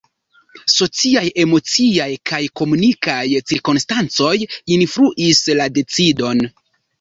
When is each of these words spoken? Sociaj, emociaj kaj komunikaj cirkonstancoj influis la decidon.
Sociaj, 0.75 1.21
emociaj 1.43 2.07
kaj 2.31 2.39
komunikaj 2.61 3.19
cirkonstancoj 3.51 4.33
influis 4.79 5.45
la 5.61 5.69
decidon. 5.77 6.45